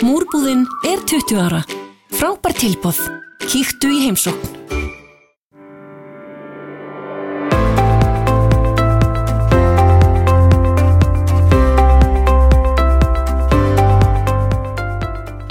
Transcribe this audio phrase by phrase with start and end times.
[0.00, 1.58] Múrbúðinn er 20 ára.
[2.16, 2.96] Frábær tilbóð.
[3.44, 4.46] Kíktu í heimsókn.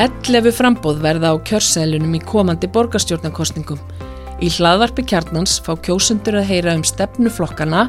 [0.01, 3.77] Ellefu frambóð verða á kjörsælunum í komandi borgarstjórnarkostningum.
[4.41, 7.85] Í hlaðvarpi kjarnans fá kjósundur að heyra um stefnuflokkana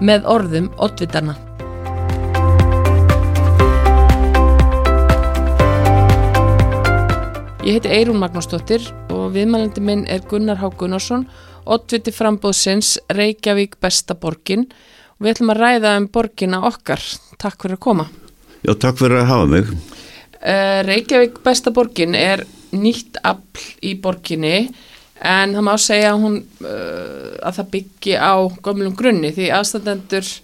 [0.00, 1.36] með orðum oddvitarna.
[7.68, 8.80] Ég heiti Eirún Magnúsdóttir
[9.12, 11.26] og viðmælandi minn er Gunnar Há Gunnarsson,
[11.68, 17.04] oddviti frambóðsins Reykjavík besta borgin og við ætlum að ræða um borgina okkar.
[17.36, 18.06] Takk fyrir að koma.
[18.64, 19.68] Já, takk fyrir að hafa mig.
[20.40, 24.70] Uh, Reykjavík besta borgin er nýtt afl í borginni
[25.20, 30.36] en það má segja að, hún, uh, að það byggi á gömlum grunni því aðstandendur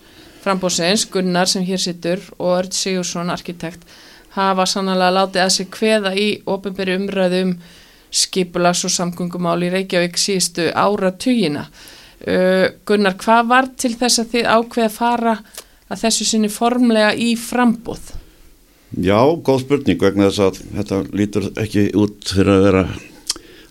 [0.44, 3.88] frambóðsins, Gunnar sem hér sittur og Örd Sigursson, arkitekt,
[4.34, 7.58] hafa sannlega látið að sig kveða í ofinberi umræðum um
[8.14, 11.66] skipulas og samgöngumál í Reykjavík síðustu ára tugina.
[12.24, 15.32] Uh, Gunnar, hvað var til þess að þið ákveða að fara
[15.90, 18.12] að þessu sinni formlega í frambóð?
[18.94, 22.84] Já, góð spurning vegna þess að þetta lítur ekki út fyrir að vera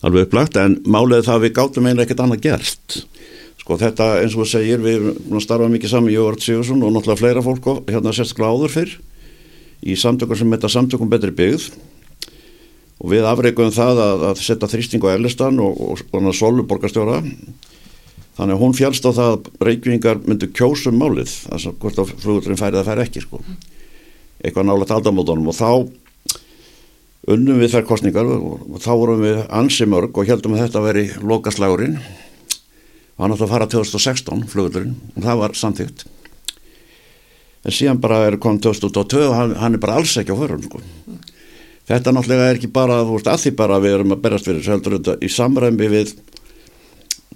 [0.03, 2.99] alveg upplagt en málið það við gátum einlega ekkert annað gerst.
[3.63, 5.07] Sko þetta eins og segir við
[5.41, 8.95] starfa mikið saman Jóvart Sigursson og náttúrulega fleira fólk hérna sérstaklega áður fyrr
[9.83, 11.67] í samtökum sem þetta samtökum betri byggð.
[13.03, 17.19] Og við afreikuðum það að, að setja þrýsting á Erlistan og, og, og Sólu borgarstjóra.
[18.33, 22.13] Þannig að hún fjálst á það að reykvingar myndu kjósum málið þess að hvort að
[22.23, 23.41] flugurinn færið að færa ekki sko.
[24.41, 25.69] Eitthvað nálega aldamótonum og þá
[27.33, 31.05] unnum við þær kostningar og þá vorum við ansi mörg og heldum að þetta veri
[31.21, 31.99] lokaslagurinn.
[33.13, 36.07] Og hann átti að fara 2016 flugurinn og það var samþýgt
[37.63, 40.63] en síðan bara er kom 2002 og hann, hann er bara alls ekki á förun
[40.65, 40.81] sko.
[41.87, 44.99] þetta náttúrulega er ekki bara veist, að því bara við erum að berast fyrir heldur
[45.23, 46.15] í samræmi við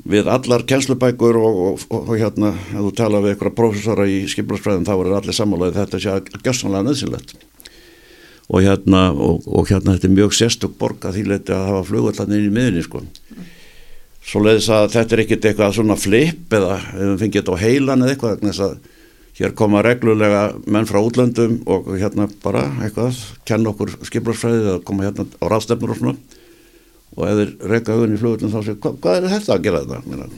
[0.07, 4.21] við allar kjenslubækur og, og, og, og hérna, ef þú tala við einhverja profesora í
[4.31, 7.33] skipularsfræðin þá er allir sammálaðið þetta sé að gerðsannlega nöðsynlegt
[8.47, 12.43] og hérna og hérna þetta er mjög sérstök borg að því leiti að hafa flugvallarnir
[12.43, 13.01] inn í miðunni sko
[14.27, 17.63] svo leiðis að þetta er ekkit eitthvað svona flip eða ef við fengið þetta á
[17.63, 18.77] heilan eða eitthvað
[19.37, 25.05] hér koma reglulega menn frá útlöndum og hérna bara eitthvað kenna okkur skipularsfræðið að koma
[25.05, 26.15] hérna á ráðstefnur og svona
[27.17, 29.83] og ef þeir reyka auðvun í flugullin þá séu, hva, hvað er þetta að gera
[29.83, 30.29] þetta?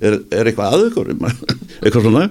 [0.00, 1.12] Er, er eitthvað aðugur?
[1.82, 2.26] eitthvað svona?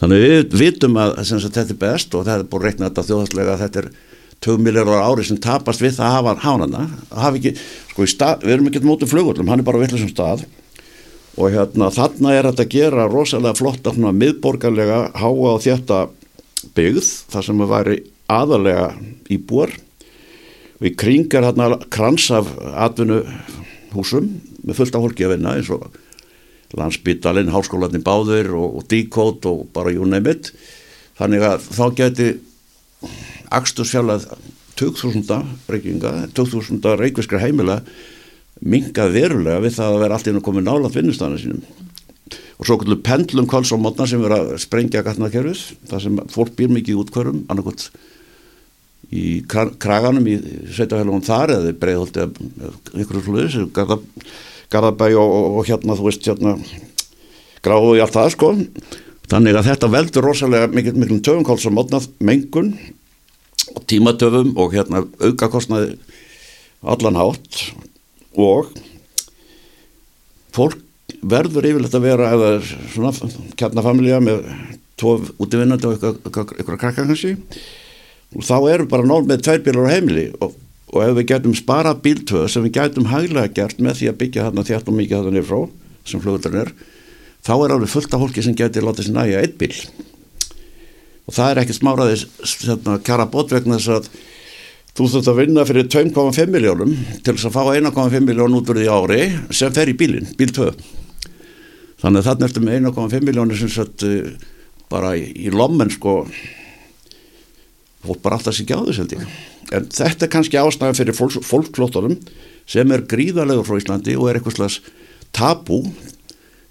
[0.00, 3.06] Þannig við vitum að, að þetta er best og það er búin að rekna þetta
[3.08, 3.88] þjóðhanslega að þetta er
[4.44, 6.82] 2 miljórar ári sem tapast við það að hafa hánana.
[7.14, 7.54] Hafa ekki,
[7.94, 10.44] sko, stað, við erum ekki mótið flugullum, hann er bara vittlisum stað
[11.34, 16.04] og hérna þarna er þetta að gera rosalega flott af miðborgarlega háa og þjætta
[16.76, 17.96] byggð þar sem að væri
[18.30, 18.86] aðalega
[19.34, 19.74] íbúar.
[20.78, 22.48] Og í kring er hérna krans af
[22.86, 24.30] atvinnuhúsum
[24.64, 25.86] með fullt af fólki að vinna eins og
[26.74, 30.50] landsbyttalinn, háskólanin báður og, og díkót og bara you name it.
[31.18, 32.28] Þannig að þá geti
[33.54, 34.26] axtursfjallað
[34.78, 37.80] 2000 reykinga, 2000 reykviskra heimila
[38.64, 41.62] mingað verulega við það að vera allt inn að koma nálat vinnustana sínum.
[42.54, 47.00] Og svo kvöldu pendlum kólsómotna sem vera að sprengja gatnakerfis þar sem fólk býr mikið
[47.02, 47.88] útkvörum annarkot
[49.14, 50.38] í kraganum í
[50.72, 53.58] sveitafélagum þar eða breiðholti eða ykkur sluðis
[54.72, 56.54] Garðabæ og, og, og hérna þú veist hérna
[57.64, 58.50] gráðu í allt það sko.
[59.30, 62.74] Þannig að þetta veldur rosalega mikil, mikil töfumkáls og mótnað mengun
[63.74, 65.94] og tímatöfum og hérna aukakostnaði
[66.84, 67.60] allan hátt
[68.40, 68.70] og
[70.54, 70.80] fólk
[71.24, 72.50] verður yfirlegt að vera eða
[72.92, 73.12] svona
[73.58, 74.44] kjarnafamilja með
[75.00, 77.34] tóf útvinnandi og ykkur krakka kannski.
[78.34, 80.26] Og þá eru bara nól með tvær bílar á heimili.
[80.42, 80.54] Og,
[80.94, 84.48] og ef við getum sparað bíltöð sem við getum hæglega gert með því að byggja
[84.48, 85.60] þarna þjátt og mikið þarna nýrfrá
[86.04, 86.74] sem flugvöldurinn er
[87.44, 89.74] þá er alveg fullt af fólki sem getur látið sér næja eitt bíl.
[91.24, 92.24] Og það er ekki smáraðis
[92.64, 94.08] hérna, kjara bót vegna þess að
[94.94, 96.92] þú þurft að vinna fyrir 2,5 miljónum
[97.24, 100.76] til þess að fá 1,5 miljón út úr því ári sem fer í bílinn, bíltöð
[102.02, 104.04] þannig að þarna ertum 1,5 miljónir sem sett
[104.92, 106.22] bara í, lommen sko.
[108.04, 109.36] Fólk bara alltaf sér ekki á þessu held ég.
[109.74, 112.18] En þetta er kannski ástæðan fyrir fólk, fólkflóttunum
[112.68, 114.76] sem er gríðarlegur frá Íslandi og er eitthvað slags
[115.34, 115.80] tabú.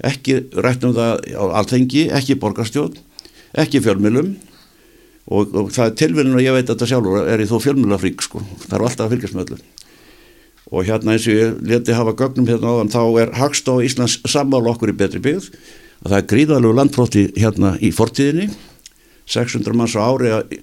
[0.05, 3.01] Ekki rætt um það á alþengi, ekki borgarstjórn
[3.53, 4.33] ekki fjölmjölum
[5.31, 8.25] og, og það er tilvinnun og ég veit að þetta sjálfur er í þó fjölmjölafrík
[8.25, 9.61] sko, það er alltaf að fylgjast með öllu.
[10.73, 14.71] Og hérna eins og ég leti hafa gögnum hérna áðan þá er Hagstá Íslands sammála
[14.73, 15.49] okkur í betri byggð.
[16.03, 18.47] Og það er gríðarlegu landflótti hérna í fortíðinni.
[19.29, 20.55] 600 manns á ári að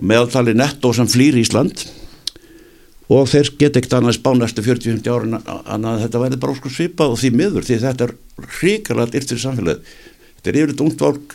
[0.00, 1.84] meðaltali nettó sem flýr Ísland.
[3.10, 7.10] Og þeir get ekkert annað spá næstu 40-50 árin að þetta verði bara óskur svipa
[7.10, 8.16] og því miður því þetta er
[8.62, 9.94] ríkarlega dyrtir í samfélagið.
[10.38, 11.34] Þetta er yfirleitt ungt fólk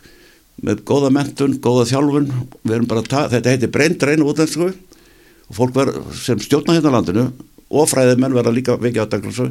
[0.63, 2.31] með góða mentun, góða þjálfun.
[2.65, 7.29] Þetta heitir breyndreinu útlensku og fólk ver, sem stjórna hérna landinu
[7.69, 9.49] og fræðið menn verða líka vikið aðdækla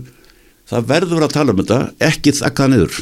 [0.71, 3.01] það verður að tala um þetta ekki þakka niður.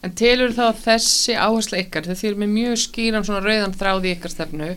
[0.00, 4.14] En telur þá þessi áherslu ykkar þegar þið erum með mjög skýran svona rauðan þráði
[4.14, 4.68] ykkar stefnu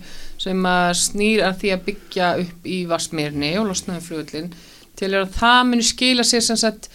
[0.42, 4.50] sem að snýr að því að byggja upp í Vassmýrni og losnaði flugullin
[5.00, 6.90] telur að það muni skila sér sem sagt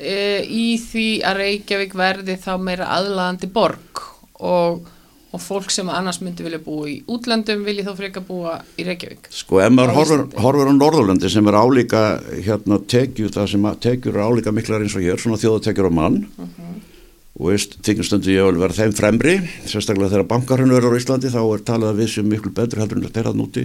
[0.00, 4.04] e, í því að Reykjavík verði þá meira aðlaðandi borg
[4.38, 4.88] og,
[5.32, 9.30] og fólk sem annars myndi vilja búa í útlandum vilji þá freka búa í Reykjavík.
[9.34, 12.04] Sko ef maður horfur, horfur á Norðurlandi sem er álíka
[12.34, 16.22] hérna tekju það sem tekjur er álíka miklar eins og hér svona þjóðatekjur á mann.
[16.36, 16.54] Uh mhm.
[16.58, 16.96] -huh
[17.38, 19.34] og veist, þykjum stundu ég vil vera þeim fremri
[19.68, 22.98] sérstaklega þegar bankarhönnu eru á Íslandi þá er talað að við sem miklu betur heldur
[22.98, 23.64] en að núti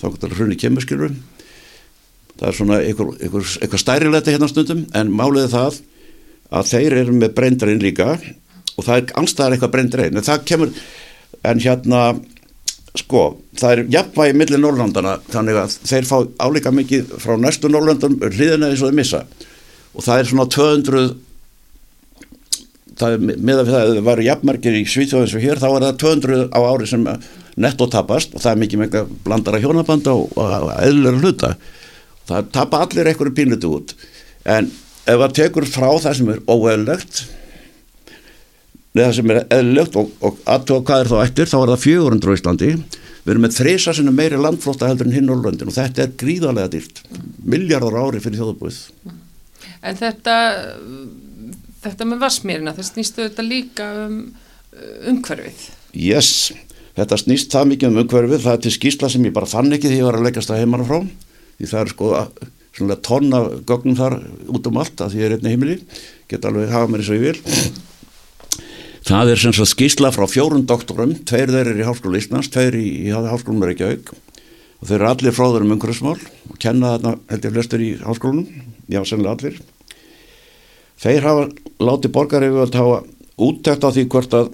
[0.00, 1.14] þá það hrunni kemur skilur
[2.34, 3.14] það er svona eitthvað,
[3.62, 5.80] eitthvað stærilegt hérna stundum en máliði það
[6.54, 8.10] að þeir eru með breyndarinn líka
[8.74, 10.72] og það er anstæðar eitthvað breyndarinn en það kemur
[11.44, 12.04] en hérna
[12.94, 13.24] sko
[13.58, 18.70] það er jafnvægi millir Norrlandana þannig að þeir fá álíka mikið frá næstu Norrlandum hliðina
[18.70, 19.22] eins og þeir missa.
[19.94, 21.02] Og það er svona 200
[22.98, 26.60] það, með að það var jafnmargir í Svíþjóðins og hér þá var það 200 á
[26.70, 27.06] ári sem
[27.64, 31.54] netto tapast og það er mikið með blandara hjónabanda og, og eðlulega hluta.
[32.30, 33.94] Það tapa allir einhverju pínlutu út.
[34.46, 37.24] En ef það tekur frá það sem er óeðlegt
[38.94, 42.30] neða sem er eðlilegt og, og aðtóa hvað er þá eftir þá er það 400
[42.30, 42.70] á Íslandi.
[43.24, 46.16] Við erum með þreysa er meiri landflóta heldur en hinn á Lundin og þetta er
[46.20, 47.04] gríðarlega dýrt.
[47.42, 48.80] Miljardar ári fyrir þjóðabúið
[49.84, 50.34] En þetta
[51.84, 54.16] þetta með vassmýrina, það snýstu þetta líka um
[55.10, 55.66] umhverfið.
[55.94, 56.30] Yes,
[56.98, 59.90] þetta snýst það mikið um umhverfið, það er til skýrsla sem ég bara fann ekki
[59.90, 61.00] því ég var að leggast það heimann frá,
[61.58, 62.12] því það er sko
[63.06, 64.18] tonna gögnum þar
[64.50, 65.76] út um allt að því ég er einni heimili,
[66.30, 67.58] geta alveg hafa mér eins og ég vil.
[69.04, 72.78] Það er sem sagt skýrsla frá fjórun doktorum, tveir þeir eru í Háskóla Íslands, tveir
[72.78, 74.14] í, í Háskólum Reykjavík.
[74.80, 76.16] Og þeir eru allir fráður um umhverfismál
[76.48, 79.58] og kenna þarna held ég flestur í háskólunum, já sennilega allir.
[81.04, 81.44] Þeir hafa
[81.84, 82.98] látið borgaræfjöld hafa
[83.44, 84.50] úttækt á því hvort að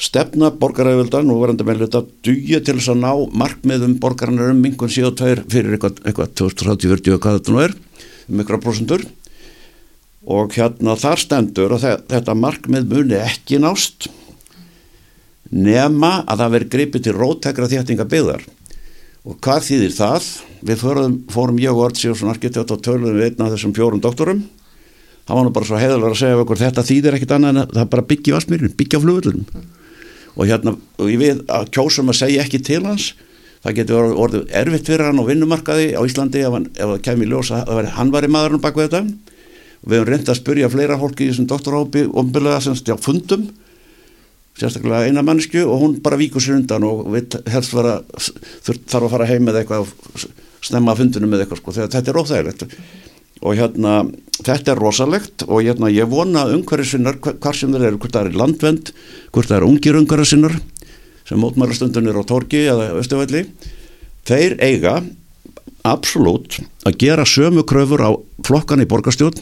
[0.00, 3.12] stefna borgaræfjöldan og verðandi með hluta dugja til þess að ná
[3.44, 7.76] markmiðum borgarinnar um mingun síðan tveir fyrir eitthvað, eitthvað 2030-40 og hvað þetta nú er
[8.30, 9.04] um ykkur prosentur
[10.20, 14.10] og hérna þar stendur og þetta markmið muni ekki nást
[15.50, 18.44] nema að það veri greipið til róttekra þéttinga byggðar
[19.24, 20.28] og hvað þýðir það?
[20.64, 23.74] Við fórum, fórum ég og Ortsi og svona arkitekt og töluðum við einna af þessum
[23.76, 24.44] fjórum doktorum
[25.24, 27.90] það var nú bara svo heiðalega að segja okkur þetta þýðir ekkit annað en það
[27.94, 29.66] bara byggja vassmýrin, byggja flugullunum mm.
[30.36, 33.10] og hérna, og við að kjósum að segja ekki til hans
[33.64, 37.28] það getur orðið erfitt fyrir hann á vinnumarkaði á Íslandi ef, hann, ef það kemur
[37.28, 39.39] í ljós að var, hann var í maðurinn bak við þetta og
[39.86, 43.48] við hefum reyndið að spyrja fleira fólki í þessum doktorápi ombillega sem stjá fundum
[44.60, 47.06] sérstaklega eina mannsku og hún bara víkur sér undan og
[47.48, 48.00] helst vera
[48.66, 49.92] þarf að fara heim með eitthvað
[50.66, 52.66] snemma fundunum með eitthvað sko, þetta er óþægilegt.
[53.40, 53.94] Og hérna
[54.44, 58.36] þetta er rosalegt og hérna ég vona umhverfisinnar hvar sem þeir eru, hvort það er
[58.36, 58.92] landvend
[59.32, 60.58] hvort það er ungir umhverfisinnar
[61.28, 63.46] sem mótmælastundunir á Torki eða Östuvalli,
[64.28, 64.98] þeir eiga
[65.86, 68.10] absolutt að gera sömu kröfur á
[68.46, 69.40] flokkan í borgarstjórn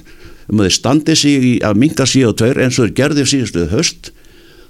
[0.48, 3.26] um að þeir standi sig í að minga síðu og tveir eins og þeir gerði
[3.28, 4.10] síðustuð höst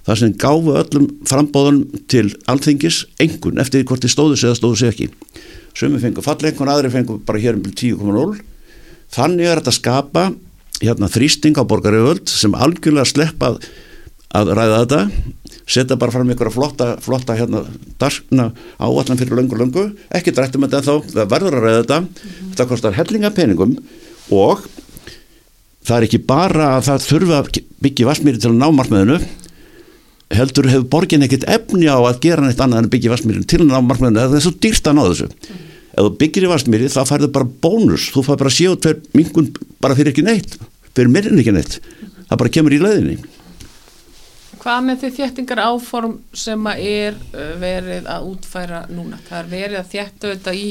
[0.09, 4.79] þar sem gáfu öllum frambóðun til alþingis engun eftir hvort þeir stóðu sig eða stóðu
[4.81, 5.09] sig ekki.
[5.77, 8.39] Sömu fengur fallengun, aðri fengur bara hér um 10,0
[9.15, 10.25] þannig er þetta að skapa
[10.81, 13.55] hérna, þrýsting á borgaröföld sem algjörlega sleppa
[14.35, 15.01] að, að ræða þetta
[15.69, 17.63] setja bara fram ykkur að flotta, flotta hérna,
[18.01, 19.85] darkna áallan fyrir löngu löngu,
[20.17, 22.53] ekki drættum þetta en þá það verður að ræða þetta, mm -hmm.
[22.53, 23.77] þetta kostar hellinga peningum
[24.33, 24.65] og
[25.85, 29.21] það er ekki bara að það þurfa að byggja vassmýri til að ná markmiðinu
[30.39, 33.73] heldur hefur borgin ekkit efni á að gera neitt annað en byggja vassmýri til að
[33.73, 35.29] ná markmiðinu, það er svo dýrt að ná þessu.
[35.29, 35.69] Mm -hmm
[35.99, 38.09] ef þú byggir í vastmýri þá færðu bara bónus.
[38.15, 39.51] Þú fær bara og tver mingun
[39.83, 40.59] bara fyrir ekki neitt
[40.95, 41.79] fyrir myrðin ekki neitt.
[42.29, 43.19] Það bara kemur í leiðinni
[44.69, 49.17] Hvað með því þéttingar áform sem að er uh, verið að útfæra núna?
[49.25, 50.67] Það er verið að þéttu þetta í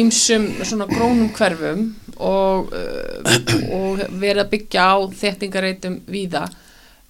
[0.00, 1.84] ímsum svona grónum hverfum
[2.18, 3.38] og, uh,
[3.78, 6.42] og verið að byggja á þéttingareitum víða.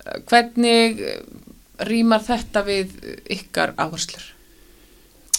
[0.05, 1.01] Uh, hvernig
[1.89, 2.93] rýmar þetta við
[3.39, 4.35] ykkar áherslur?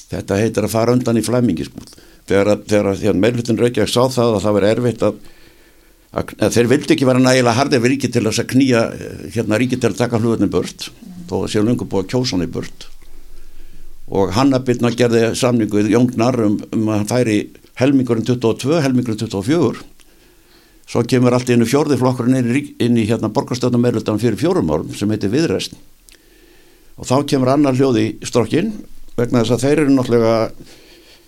[0.09, 1.83] þetta heitir að fara undan í flæmingi sko.
[2.29, 5.19] þegar, þegar, þegar meðlutin Reykjavík sá það að það var erfitt að,
[6.15, 8.83] að, þeir vildi ekki vera nægilega hardið við ríki til að knýja
[9.35, 10.89] hérna ríki til að taka hlutin burt
[11.29, 12.87] þó að séu lungu búið að kjósa hann í burt.
[14.05, 17.37] Og Hannabirna gerði samningu við Jóngnar um, um að hann færi
[17.79, 19.83] helmingurinn 22, helmingurinn 24
[20.85, 24.37] svo kemur allt í einu fjórði flokkurinn inn í, inn í hérna borgarstöðnum meirultan fyrir
[24.39, 25.73] fjórum árum sem heitir Viðrest
[26.95, 28.71] og þá kemur annar hljóði í strokkin
[29.17, 30.35] vegna þess að þeir eru náttúrulega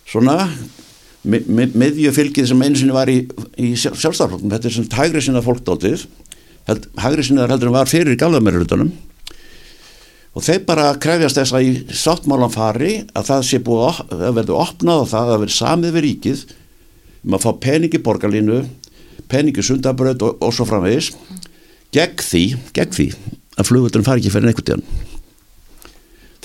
[0.08, 0.38] svona
[1.28, 3.20] miðju fylgið sem einu sinni var í,
[3.60, 6.06] í sjálfstaflokkum, þetta er sem hægri sinna fólkdótið,
[6.70, 8.94] held, hægri sinna heldur en var fyrir galðamærurutunum
[10.38, 14.58] og þeir bara krefjast þess að í sáttmálan fari að það sé búið að verðu
[14.62, 16.44] opnað og það að verðu samið við ríkið
[17.26, 18.60] um að fá peningi borgarlínu
[19.32, 21.12] peningi sundabröð og, og svo framvegis
[21.96, 22.44] gegn því,
[22.76, 23.08] gegn því
[23.58, 24.84] að flugvöldunum fari ekki fyrir einhvern tíðan.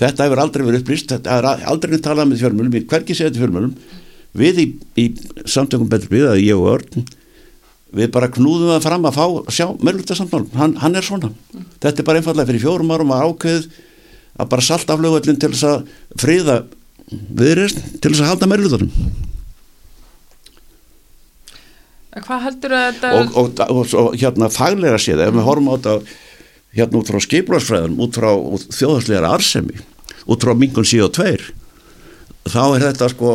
[0.01, 3.75] Þetta hefur aldrei verið upplýst þetta er aldrei talað með fjölmjölum hverkið segja þetta fjölmjölum
[4.37, 4.67] við í,
[4.99, 5.05] í
[5.45, 7.05] samtökum betur við, að ég og Örn
[7.93, 11.67] við bara knúðum það fram að fá sjá meðluta samtál, hann, hann er svona mm.
[11.83, 13.67] þetta er bara einfallega fyrir fjórum árum að ákveð
[14.33, 16.57] að bara salta af lögvöldin til þess að fríða
[17.11, 19.13] viðrist til þess að halda meðlutunum
[22.13, 25.73] Hvað heldur að þetta og, og, og, og hérna fagleira séð, ef við horfum á
[25.73, 25.95] þetta
[26.77, 28.29] hérna út frá skiplarsfræðan út frá
[28.73, 29.81] þjóðhanslegar arsemi
[30.29, 31.45] út frá mingun síð og tveir
[32.49, 33.33] þá er þetta sko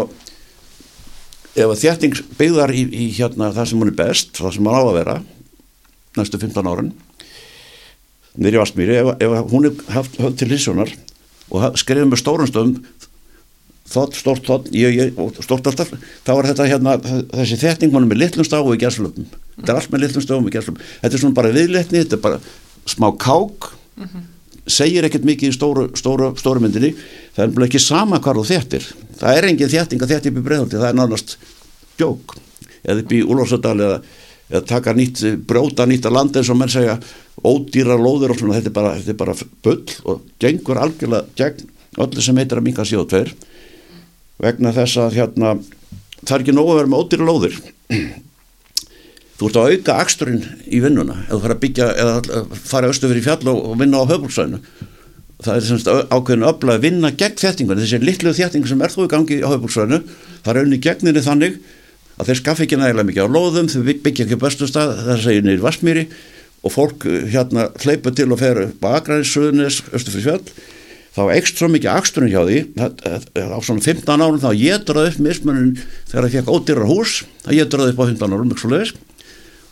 [1.59, 4.79] ef að þjætting byggðar í, í hérna það sem hún er best, það sem hún
[4.79, 5.17] á að vera
[6.19, 6.93] næstu 15 árun
[8.39, 10.93] nýri Vastmýri, ef, ef hún er haft höfð til hlissunar
[11.49, 12.77] og skrifið með stórumstöðum
[13.89, 15.93] þótt, stórt, þótt, ég, ég, stórt alltaf
[16.27, 16.97] þá er þetta hérna,
[17.33, 20.49] þessi þjætting hún er með litlum stáu í gerðslöfum þetta er allt með litlum stáum
[20.49, 22.41] í gerðslöfum þetta er svona bara viðletni, þetta er bara
[22.89, 24.27] smá kák mm -hmm.
[24.79, 26.95] segir ekkert mikið í stóru, stóru, stóru myndinni
[27.37, 30.45] það er ekki sama hvar þú þjættir það er engin þjætting að þjætti upp í
[30.49, 31.37] bregðaldi það er nánast
[31.99, 32.37] djók
[32.85, 33.97] eða upp í Úlfarsadal eða,
[34.53, 36.99] eða taka nýtt bróta nýtt að landa eins og menn segja
[37.39, 38.57] ódýra lóður og svona.
[38.59, 39.35] Þetta er bara, þetta er bara
[39.67, 43.35] bull og gengur algjörlega gegn öllu sem heitir að minka síðan tveir
[44.39, 45.57] vegna þess að hérna
[46.23, 47.61] það er ekki nógu að vera með ódýra lóður
[49.39, 51.25] þú ert að auka axturinn í vinnuna.
[51.29, 54.63] Eða fara að byggja eða fara austu fyrir fjall og vinna á höfbúrsvæðinu
[55.39, 59.03] það er semst ákveðin öfla að vinna gegn þjættingunni, þessi litlu þjættingu sem er þó
[59.05, 60.01] í gangi á höfbúrsvæðinu,
[60.43, 61.61] það er auðvitað gegninni þannig
[62.19, 65.47] að þeir skaffi ekki nægilega mikið á lóðum, þau byggja ekki bestu stað, það segir
[65.47, 66.05] nýri Vasmíri
[66.67, 70.43] og fólk eh, hérna hleypa til og fer Akranis, Suðunis, Östu fyrir fjall,
[71.15, 72.59] þá ekst svo mikið aksturinn hjá því,
[73.39, 75.73] á svona 15 árum þá getur það upp mismunin
[76.11, 77.15] þegar það fekk ódýrar hús,
[77.47, 78.53] það getur það upp á 15 árum,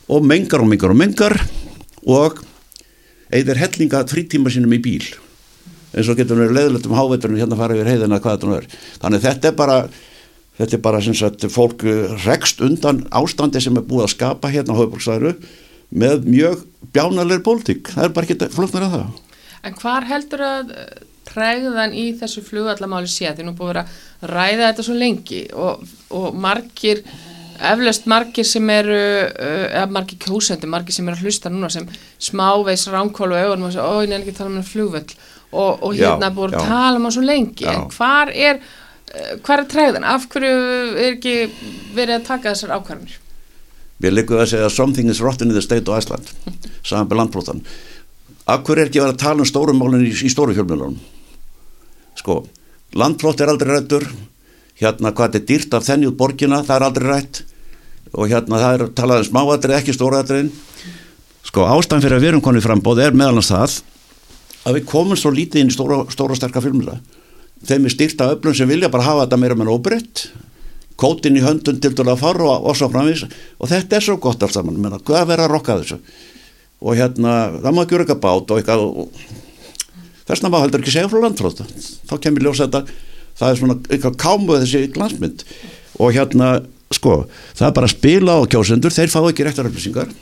[0.06, 1.40] og mengar og mengar og mengar
[2.06, 2.42] og
[3.34, 5.06] eða hellinga frítíma sínum í bíl
[5.96, 8.68] eins og getur verið leðilegt um háveturinn hérna fara yfir heiðina hvað þetta nú er.
[9.02, 9.78] Þannig þetta er bara
[10.56, 11.84] þetta er bara sem sagt fólk
[12.24, 15.34] rekst undan ástandi sem er búið að skapa hérna á höfbruksæru
[15.96, 19.20] með mjög bjánalegri pólitík, það er bara ekki flutnar af það.
[19.66, 20.72] En hvar heldur að
[21.26, 23.30] træðan í þessu flugallamáli sé?
[23.34, 23.96] Því nú búið að
[24.30, 25.82] ræða þetta svo lengi og,
[26.14, 27.02] og margir
[27.56, 31.86] eflaust margir sem eru eða margir kjósendi, margir sem eru að hlusta núna sem
[32.20, 35.16] smáveis ránkólu og auðvunum og ég nefnir ekki að tala um flugvöld
[35.52, 37.72] og, og hérna búið að tala um það svo lengi já.
[37.72, 40.54] en hvar er eh, hvar er træðan, af hverju
[40.96, 41.36] er ekki
[41.96, 43.18] verið að taka þessar ákvarðanir?
[44.02, 46.32] Við líkuðum að segja something is rotten in the state of Iceland
[46.86, 47.64] saman með landbrótan
[48.46, 50.98] af hverju er ekki verið að tala um stórumálinn í, í stóru fjölmjölunum
[52.16, 52.40] sko,
[52.96, 54.06] landbrót er aldrei rættur
[54.80, 57.42] hérna hvað er dýrt af þenni út borgina, það er aldrei rætt
[58.12, 60.52] og hérna það er talað um smáadrið ekki stóraadriðin
[61.46, 63.76] sko ástæðan fyrir að við erum konið frambóð er meðalans það
[64.66, 66.98] að við komum svo lítið inn í stóra, stóra sterkar fjölmjöla
[67.66, 70.26] þeim er styrta öflum sem vilja bara hafa þetta meira með óbreytt
[71.00, 74.16] kótin í höndun til dæla að fara og, og svo framvís og þetta er svo
[74.20, 75.98] gott alls saman menna, hvað verður að rokka þessu.
[76.84, 79.26] Og hérna, það má ekki vera eitthvað bát og eitthvað.
[80.26, 81.66] Þess vegna má heldur ekki segja frá landflóta
[82.08, 82.80] þá kemur ljósa þetta
[83.36, 85.44] það er svona eitthvað kámuð þessi glansmynd
[86.00, 86.50] og hérna,
[86.92, 90.12] sko það er bara að spila á kjósendur, þeir fá ekki réttar upplýsingar.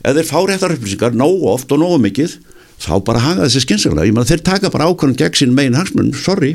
[0.00, 2.36] Eða þeir fá réttar upplýsingar nógu oft og nógu mikið
[2.80, 6.16] þá bara hanga þessi skynseglega, ég maður þeir taka bara ákvörðum gegn sín megin hansmunum,
[6.16, 6.54] sorry.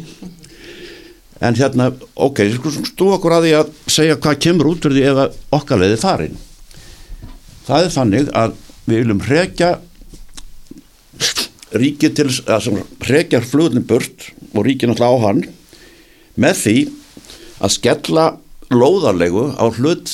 [1.43, 2.41] En hérna, ok
[2.87, 6.37] stú okkur að því að segja hvað kemur út fyrir því ef okkar leiði farin.
[7.65, 8.55] Það er þannig að
[8.85, 9.69] við viljum hrekja
[11.75, 15.41] ríkið til að hrekja flugunin burt og ríkið náttúrulega á hann
[16.39, 16.75] með því
[17.65, 18.25] að skella
[18.71, 20.13] lóðarlegu á hlut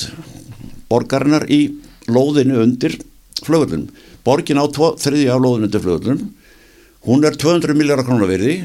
[0.90, 1.62] borgarinnar í
[2.10, 2.98] lóðinu undir
[3.42, 3.88] flugunin
[4.26, 6.22] borgin á þriðja á lóðinu til flugullum
[7.08, 8.62] hún er 200 miljardar krónar verði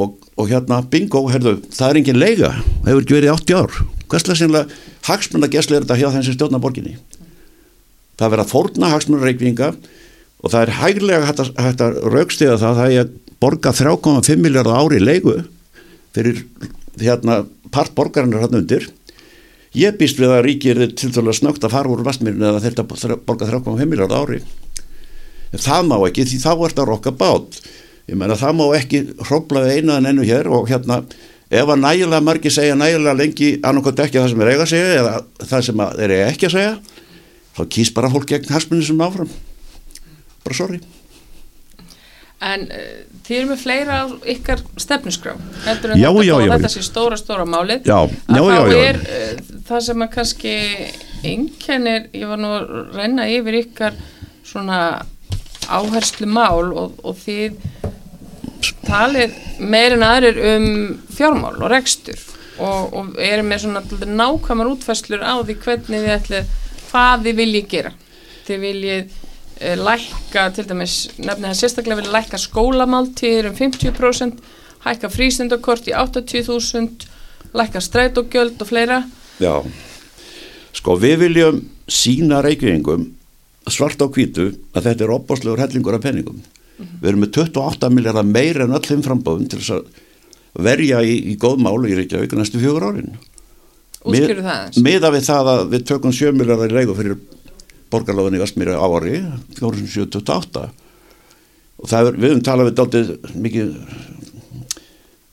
[0.00, 2.50] og, og hérna bingo, herðu, það er engin leiga
[2.86, 3.80] hefur ekki verið 80 ár.
[4.10, 6.96] Hverslega sínlega hagsmunna gæsli er þetta hjá þessi stjórna borginni?
[8.18, 9.70] Það verða fórna hagsmunna reikvinga
[10.40, 14.80] og það er hæglega hægt að, að raukstiða það það er að borga 3,5 miljardar
[14.80, 15.36] ári leigu
[16.16, 16.42] fyrir
[17.00, 18.88] hérna part borgarinnar hann undir
[19.76, 22.86] ég býst við að ríkir er til dælu snögt að fara úr vastmýrin eða þetta
[22.88, 24.40] borga 3,5 miljard ári.
[25.50, 27.60] En það má ekki því þá er þetta rokka bát.
[28.10, 31.02] Ég menna það má ekki hróplaði eina en ennu hér og hérna
[31.50, 34.94] ef að nægilega margi segja nægilega lengi annarkot ekki það sem er eiga að segja
[35.00, 36.74] eða það sem er eiga ekki að segja
[37.58, 39.30] þá kýst bara fólk gegn hasmunni sem áfram.
[40.46, 40.80] Bara sorry
[42.40, 42.84] En uh,
[43.26, 45.34] þið eru með fleira á ykkar stefnusgrá
[45.66, 47.84] heldur en Já, þetta já, já, þetta sé stóra, stóra málið.
[47.90, 50.54] Já, að já, þá er uh, það sem að kannski
[51.20, 54.00] einkennir, ég var nú að renna yfir ykkar
[54.46, 54.80] svona
[55.70, 57.60] áherslu mál og, og þið
[58.88, 60.66] talið meir en aðrir um
[61.12, 62.18] fjármál og rekstur
[62.60, 66.54] og, og eru með svona nákvæmar útfæslur á því hvernig þið ætlið
[66.90, 67.92] hvað þið viljið gera.
[68.48, 69.18] Þið viljið
[69.60, 74.40] lækka til dæmis, nefnir það sérstaklega viljið lækka skólamáltíðir um 50%
[74.86, 77.08] hækka frístundakort í 80.000
[77.56, 79.02] lækka strætógjöld og fleira
[79.40, 79.60] Já,
[80.76, 83.10] sko við viljum sína reykjöfingum
[83.70, 86.40] svart á hvítu að þetta er opbáslegur hellingur af penningum.
[86.80, 91.36] Við erum með 28 miljardar meira en öllum frambóðum til þess að verja í, í
[91.40, 93.18] góð málu í Reykjavík næstu fjögur árin.
[94.00, 97.18] útskjöru það eins Miða við það að við tökum 7 miljardar í leiku fyrir
[97.92, 99.20] borgarlóðin í Vestmýri á ári,
[99.58, 100.64] 4728
[101.80, 103.12] og það er, við höfum talað við dálítið
[103.46, 103.70] mikið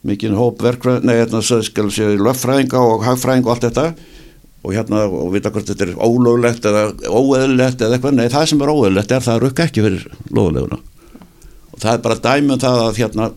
[0.08, 3.88] mikið hóp verkfræð, nei, hérna, skal sé löffræðinga og hagfræðinga og allt þetta.
[4.68, 8.64] Og hérna, og vita hvort þetta er ólöglegt eða óeðlilegt eða eitthvað, nei, það sem
[8.64, 10.80] er óeðlilegt er það að rukka ekki fyrir loðuleguna
[11.78, 13.28] og það er bara dæmi um það að hérna,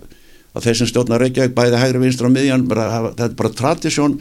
[0.57, 4.17] að þeir sem stjórnar Reykjavík bæði hægri vinstra og miðjan, bara, þetta er bara tradisjón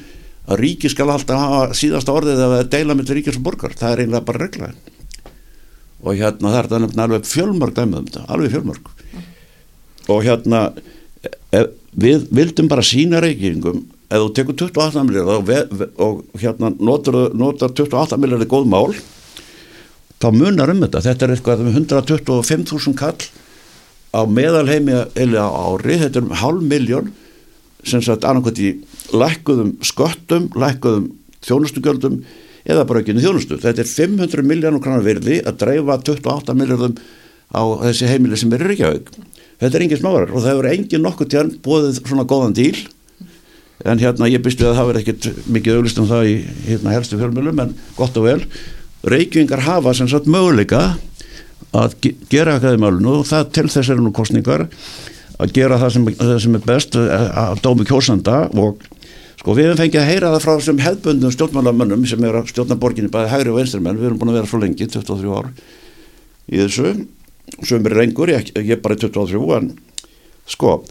[0.50, 4.04] að ríki skal alltaf hafa síðasta orðið eða deila með ríkis og borgar, það er
[4.06, 4.72] einlega bara regla.
[6.00, 8.92] Og hérna það er það nefnilega alveg fjölmörg dæmið um þetta, alveg fjölmörg.
[10.10, 10.62] Og hérna
[11.54, 11.64] e,
[11.94, 17.76] við vildum bara sína reykingum ef þú tekur 28 miljard og, og hérna notar, notar
[17.76, 18.96] 28 miljard góð mál
[20.20, 21.04] þá munar um þetta.
[21.12, 23.30] Þetta er eitthvað um 125.000 kall
[24.10, 27.12] á meðalheimi eða ári, þetta er um hálf miljón
[27.86, 28.72] sem sagt annarkvæmt í
[29.14, 31.10] lækkuðum sköttum, lækkuðum
[31.46, 32.20] þjónustugjöldum
[32.70, 33.58] eða bara ekki þjónustu.
[33.64, 36.96] Þetta er 500 miljónur kranar virði að dreifa 28 miljardum
[37.56, 39.10] á þessi heimili sem er Reykjavík.
[39.60, 42.78] Þetta er engin smárar og það hefur engin nokkuð tjörn bóðið svona góðan díl
[43.88, 46.34] en hérna ég býst við að það verði ekkit mikið auglist um það í
[46.68, 48.40] hérna helstu fjölmjölum en gott og vel.
[49.08, 50.82] Reykjavíkar hafa sem sagt möguleika
[51.76, 54.66] að ge- gera eitthvað í málunu og það til þess eru nú kostningar
[55.40, 58.84] að gera það sem, það sem er best eh, að dómi kjósanda og
[59.40, 62.76] sko við hefum fengið að heyra það frá sem hefðbundum stjórnmálamönnum sem er að stjórna
[62.80, 65.48] borginni bæði hægri og venstri menn, við erum búin að vera svo lengi 23 ár
[66.50, 66.92] í þessu.
[67.66, 69.72] Sem er rengur, ég, ég er bara 23 en
[70.50, 70.82] sko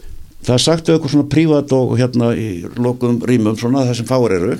[0.41, 4.35] það er sagt eitthvað svona prívat og hérna í lokuðum rýmum svona það sem fáir
[4.39, 4.57] eru.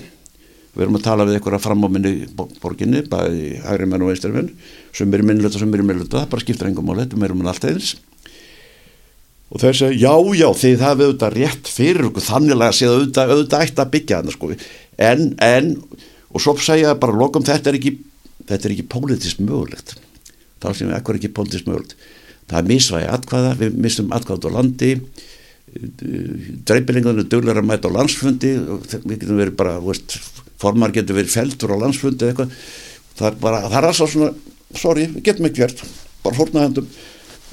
[0.76, 2.14] Við erum að tala við eitthvað fram á minni
[2.62, 4.54] borginni, bæði hægri menn og venstri menn.
[4.96, 7.42] Sem er í minnluta, sem er í minnluta það bara skiptir engum máli, þetta merum
[7.42, 7.96] en allt eins
[9.50, 13.34] og þeir segja, já, já, þið hafið auðvitað rétt fyrir okkur þannig að séð auðvitað,
[13.34, 14.52] auðvitað ætti að byggja hann sko.
[15.10, 15.72] en, en
[16.30, 17.96] og svo segja bara lokum þetta er ekki
[18.50, 19.96] þetta er ekki pólitískt mögulegt.
[20.60, 21.96] Þá sem við ekkur ekki pólitískt mögulegt?
[22.50, 24.94] Það er misvægi atkvæða, við mistum atkvæða á landi
[26.66, 30.16] dreipilingarnir að mæta á landsfundi við getum verið bara veist,
[30.58, 32.56] formar getur verið feltur á landsfundi eitthvað.
[33.20, 34.32] Það er bara, það er alltaf svona
[34.80, 35.84] sorry, við getum ekki verið,
[36.26, 36.90] bara fórnaðendum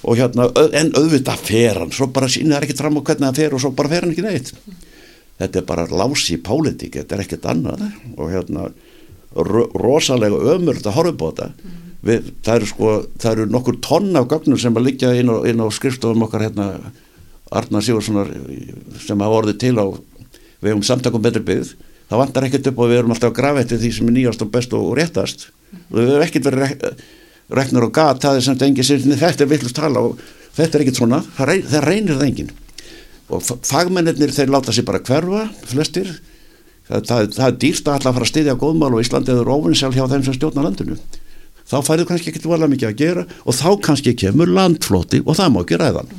[0.06, 0.46] og hérna,
[0.78, 3.62] en auðvitað fer hann, svo bara sýnir það ekki fram á hvernig hann fer og
[3.62, 4.52] svo bara fer hann ekki neitt.
[5.40, 7.82] Þetta er bara lási í pólitík þetta er ekkert annað.
[8.16, 8.68] Og hérna
[9.36, 11.74] ro rosalega ömurð að horfa þetta.
[12.06, 15.36] Við, það eru sko, það eru nokkur tonn af gögnum sem að liggja inn á,
[15.48, 16.68] inn á skrifstofum okkar hérna
[17.50, 18.30] Arnar Sigurssonar
[19.02, 19.86] sem hafa orðið til á
[20.62, 21.74] við hefum samtakum betri byggð.
[22.06, 24.44] Það vantar ekkert upp og við erum alltaf að grafa eftir því sem er nýjast
[24.46, 25.48] og best og réttast.
[25.90, 26.92] Og við hefum ekkert verið
[27.54, 30.22] reknur og gat, það er samt engin sér þetta er villust tala og
[30.56, 31.20] þetta er ekkert svona.
[31.36, 32.54] Það, reyn, það reynir það engin
[33.26, 36.10] og fa- fagmennirnir þeir láta sér bara hverfa flestir.
[36.86, 39.90] Það, það, það er dýrst að alltaf fara að styðja góðmál og Íslandi eður ofinsjál
[39.96, 40.98] hjá þeim sem stjórna landinu.
[41.66, 45.50] Þá færðu kannski ekkert vala mikið að gera og þá kannski kemur landflóti og það
[45.54, 46.12] má ekki ræðan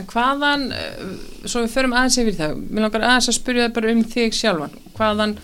[0.00, 1.00] En hvaðan, eh,
[1.44, 4.36] svo við förum aðeins yfir það, mér langar aðeins að spyrja það bara um þig
[4.38, 5.34] sjálfan, hvaðan,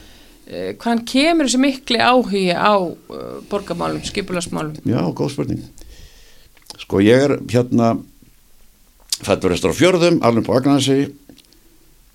[0.49, 4.79] hvaðan kemur þessi mikli áhugi á uh, borgamálum, skipularsmálum?
[4.89, 5.65] Já, góð spurning.
[6.79, 7.97] Sko ég er hérna
[9.21, 11.01] fættur eftir á fjörðum, alveg på Agnarsi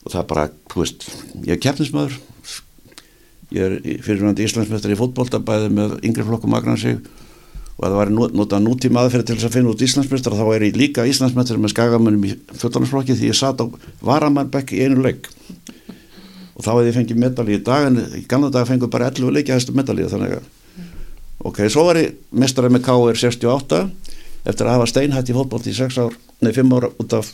[0.03, 1.09] og það er bara, þú veist
[1.43, 2.15] ég er keppnismöður
[3.53, 8.15] ég er fyrirvændi Íslandsmestari í fótbolta bæði með yngri flokkum Agnarsi og ef það væri
[8.37, 11.73] notað nútíma aðferð til þess að finna út Íslandsmyndstara þá er ég líka Íslandsmyndstara með
[11.73, 13.65] skagamönnum í fullaninsflokki því ég satt á
[14.05, 15.29] varamannbekk í einu leik
[16.53, 19.33] og þá hefði ég fengið medalí í dag en í gamla dag fengið bara 11
[19.33, 20.43] leikja þessu medalí þannig að
[21.43, 23.81] ok, svo var ég mestarið með KR 68
[24.43, 26.13] eftir að hafa steinhætt í fótbolt í 6 ár,
[26.43, 27.31] nei 5 ára út af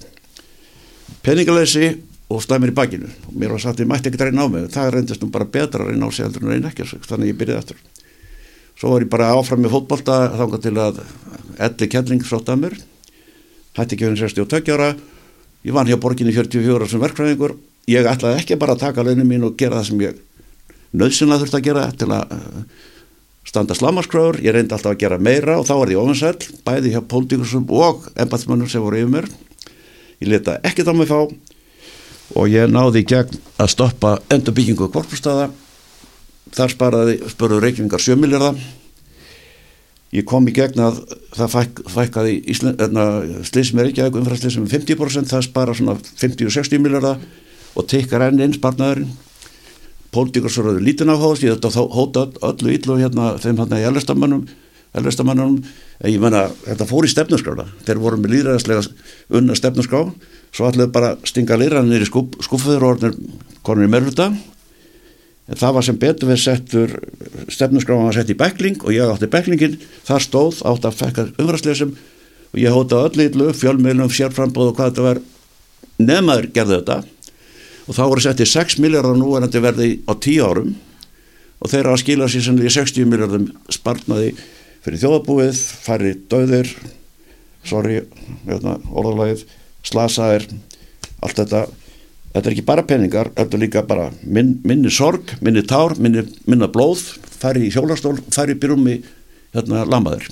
[1.25, 1.86] peningaleysi
[2.29, 3.10] og slæmir í bakinu.
[3.27, 5.49] Og mér var sagt að ég mætti ekki reyna á mig það reyndist nú bara
[5.49, 7.77] betra að reyna á sig heldur en reyna ekki þannig ég byrjaði eftir
[8.79, 11.01] svo var ég bara áfram með fótbolta þangað til að
[11.67, 12.75] elli kelling sótt að mér
[13.75, 14.93] hætti ekki hún 62 ára
[17.89, 19.25] ég vann hjá borginni 44 ára sem verkfræðingur ég ætlaði ekki bara að taka leinu
[19.25, 20.17] mín og gera það sem ég
[20.99, 22.63] nöðsynlega þurfti að gera til að uh,
[23.49, 27.02] standa slamaskröður, ég reyndi alltaf að gera meira og þá var ég ofinsæl, bæði hjá
[27.10, 29.30] pólitíkursum og embatsmönnum sem voru yfir mér.
[30.19, 31.21] Ég leta ekkert á mig fá
[32.38, 35.49] og ég náði í gegn að stoppa endurbyggingu korpusstaða.
[36.54, 38.58] Þar sparaði, spurðu reikningar 7 miljardar
[40.15, 41.04] ég kom í gegn að
[41.38, 42.38] það fæk, fækkaði
[43.45, 47.21] slísum er ekki aðeins umfæðslísum um 50% það spara svona 50-60 miljardar
[47.75, 49.12] og tekkar enn einn sparnaðurinn.
[50.10, 53.86] Pólitíkursverður lítinn áháðs ég þetta hóta öllu yllu hérna þeim hérna í
[55.99, 58.88] en ég menna þetta fór í stefnusgrána þeir voru með líðræðislega
[59.38, 59.99] unna stefnusgrá
[60.49, 63.19] svo allir bara stinga í skúf, skúfuður og orðinir
[63.62, 66.95] konur í merluta en það var sem betur við settur
[67.53, 69.77] stefnusgrána var sett í bekling og ég átti beklingin
[70.08, 71.93] það stóð átt að fekka umræðsleisum
[72.49, 75.21] og ég hóta öllu yllu fjölmiðlum, sérframbóð og hvað þetta var.
[75.99, 76.97] Nefnaður gerði þetta
[77.89, 80.71] og þá voru settið 6 miljardar nú en þetta verði á 10 árum.
[81.60, 84.36] Og þeir að skila sér sannlega 60 miljardum spartnaði
[84.86, 86.69] fyrir þjóðabúið, færri döðir
[87.67, 88.04] sorry,
[88.47, 89.45] hérna, orðalagið
[89.88, 90.45] slasaðir
[91.19, 91.65] allt þetta,
[92.34, 96.23] þetta er ekki bara peningar þetta er líka bara minn, minni sorg minni tár, minni,
[96.47, 97.04] minna blóð
[97.39, 98.99] færri í hjólastól, færri í byrjumi
[99.56, 100.30] hérna, lamaður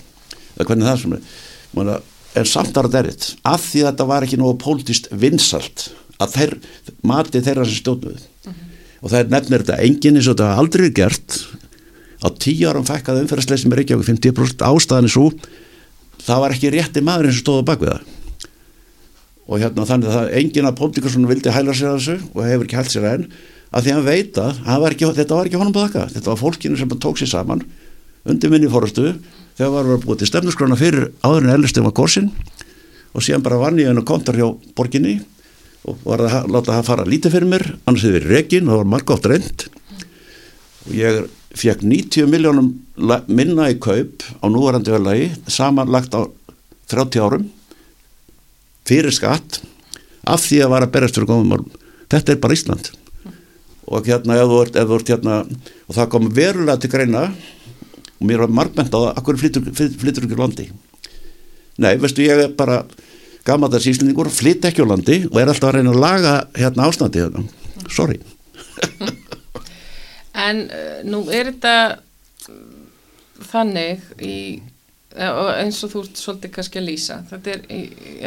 [0.56, 2.00] eða hvernig það sem er.
[2.38, 5.88] En samt að þetta er þetta, af því að þetta var ekki nógu pólitist vinsalt
[6.23, 6.53] að þeir
[7.08, 8.75] mati þeirra sem stjórnuð mm -hmm.
[9.01, 11.39] og það er nefnir þetta enginn eins og þetta aldrei gert.
[12.17, 15.32] Á tíu árum fækkað er ekki á 50% ástæðan er svo
[16.27, 18.01] það var ekki rétti maður eins og stóða bak við það.
[19.47, 22.80] Og hérna þannig að enginn að Póndikarsson vildi hæla sér að þessu og hefur ekki
[22.80, 23.27] hælt sér enn.
[23.71, 26.39] Að því að hann veit að var ekki, þetta var ekki honum baka þetta var
[26.39, 27.63] fólkinu sem tók sér saman
[28.27, 29.13] undir minni fórastu
[29.58, 32.30] þegar var að búið til stefnusgrona fyrir áðurinn ellistum að korsin
[33.12, 35.17] og síðan bara vann ég hennu kontar hjá borginni
[35.88, 38.91] og var að láta það fara lítið fyrir mér annars hefur verið reygin, það var
[38.93, 39.67] margótt reynd
[40.88, 41.21] og ég
[41.58, 42.73] fekk 90 miljónum
[43.28, 46.28] minna í kaup á núvarandi velagi samanlagt á
[46.91, 47.47] 30 árum
[48.88, 49.62] fyrir skatt
[50.28, 51.67] af því að vara að berast fyrir málum.
[52.12, 52.89] Þetta er bara Ísland.
[53.88, 55.38] Og hérna ef þú ert, ef þú ert hérna
[55.88, 57.23] og það kom verulega til greina
[58.17, 60.67] og mér var margmend á það, akkur flyttur, flyttur ekki landi?
[61.78, 62.82] Nei, veistu ég er bara
[63.47, 67.23] gammaldags íslendingur, flytt ekki á landi og er alltaf að reyna að laga hérna ástandi
[67.23, 67.45] hérna.
[67.89, 68.19] sorry
[70.38, 71.73] En uh, nú er þetta
[73.47, 74.36] þannig í,
[75.17, 77.63] eins og þú ert svolítið kannski að lýsa þetta er,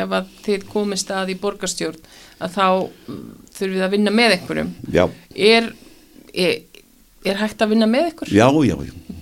[0.03, 2.67] ef að þið komist að í borgarstjórn að þá
[3.55, 5.71] þurfum við að vinna með einhverjum er,
[6.35, 6.59] er,
[7.27, 8.33] er hægt að vinna með einhver?
[8.33, 9.19] Já, já, já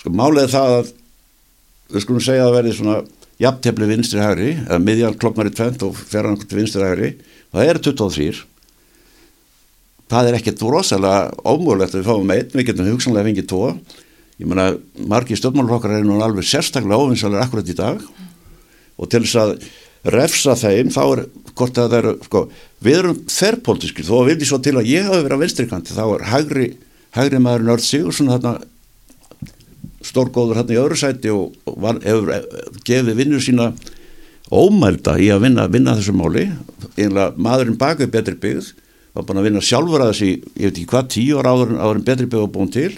[0.00, 0.92] sko málið er það að
[1.90, 3.00] við skulum segja að verði svona
[3.40, 7.14] jafntefni vinstri hægri, eða miðjan kloknar í tvent og til vinstri hægri
[7.50, 8.44] það er 23
[10.10, 13.68] það er ekkert rosalega ómúlegt að við fáum einn, við getum hugsanlega fengið tvo.
[14.40, 14.72] Ég menna,
[15.10, 18.02] margi stjórnmálflokkar er nú alveg sérstaklega óvinsalega akkurat í dag.
[18.98, 19.52] Og til þess að
[20.10, 21.24] refsa þeim, þá er
[21.54, 22.42] hvort að það eru, sko,
[22.82, 26.04] við erum þerrpolískir, þó að vildi svo til að ég hafi verið á vinstrikanti, þá
[26.08, 26.68] er hægri
[27.16, 28.52] hægri maður Nörd Sigursson þarna
[30.04, 32.30] stórgóður hérna í öðru sæti og, var, hefur
[32.86, 33.70] gefið vinnur sína
[34.50, 36.46] ómælda í að vinna, vinna þessu máli.
[36.96, 38.72] Einlega maðurinn baka betri byggð
[39.14, 42.00] var búin að vinna sjálfur að þessi ég veit ekki hvað, tíu ára áður, áður
[42.00, 42.92] en betri byggð var búin til.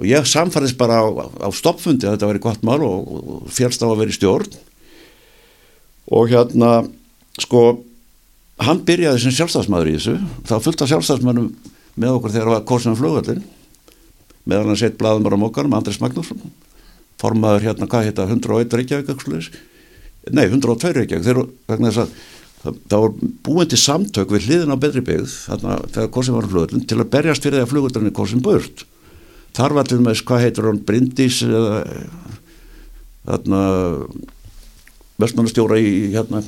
[0.00, 1.06] Og ég samfæðist bara á,
[1.44, 4.58] á stoppfundi að þetta veri gott mál og, og félst á að veri stjórn.
[6.10, 6.72] Og hérna
[7.40, 7.64] sko
[8.60, 10.16] hann byrjaði sem sjálfstafsmaður í þessu.
[10.48, 11.50] Það fylgta sjálfstafsmannum
[12.00, 13.42] með okkur þegar það var korsunum flugvöldin
[14.50, 16.42] meðan hann sett blaðumar á mókanum, Andris Magnússon.
[17.20, 19.14] Formaður hérna, hvað heita 101 Reykjavík
[20.36, 22.14] nei, 102 Reykjavík þess að
[22.60, 23.12] það, það var
[23.46, 27.12] búin til samtök við hliðin á betri byggð þarna þegar korsin var flugvöldin til að
[27.14, 28.84] berjast fyrir því að flugvöldin er korsin burt.
[29.56, 31.80] Þar var til með, hvað heitur hann Bryndís eða
[33.28, 33.62] þarna
[35.20, 36.42] vestmannastjóra í hérna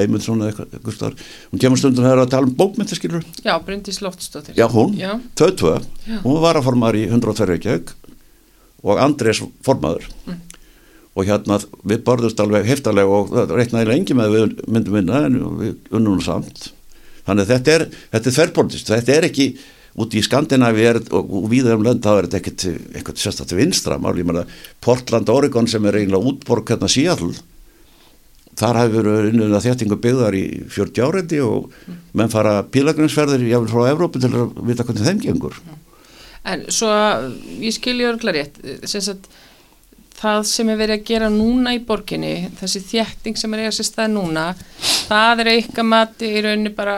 [0.00, 1.24] Eymundsson eða eitthvað starf.
[1.50, 4.56] hún kemur stundum þegar að tala um bókmynda skilur Já, Bryndís Loftsdóttir.
[4.56, 4.94] Já, hún,
[5.36, 5.74] þau tvö,
[6.22, 7.92] hún var að formar í 102 Reykjavík
[8.82, 10.08] og Andrés formaður.
[10.26, 10.40] Mm.
[11.12, 15.38] og hérna við borðust alveg heftalega og það reiknaði lengi með við myndum vinna en
[15.60, 16.70] við unnum samt.
[17.26, 19.46] Þannig að þetta er, þetta er þverrpolítist þetta er ekki
[20.00, 23.98] út í Skandinavi er, og, og við um lönd þá er ekkert eitthvað sérstaklega vinstra
[24.00, 24.46] mál, ég meina
[24.80, 27.36] Portland, Oregon sem er eiginlega útborg hérna Seattle
[28.58, 31.72] þar hefur verið unnið að þéttingu byggðar í 40 árendi og
[32.16, 35.56] menn fara pílagrinsferðir jáfnvel frá Evrópu til að vita hvernig þeim gengur
[36.42, 36.90] En svo,
[37.62, 38.56] ég skilji örgla rétt,
[38.90, 39.28] sem sagt,
[40.18, 43.86] það sem er verið að gera núna í borginni, þessi þjætting sem er eiga sér
[43.86, 44.48] stað núna,
[45.06, 46.96] það er eitthvað mati í rauninni bara,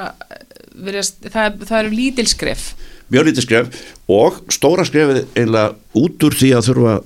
[0.73, 2.64] verið, það, það eru lítilskref.
[3.12, 3.83] Mjög lítilskref
[4.17, 6.97] og stóra skrefið einlega út úr því að þurfa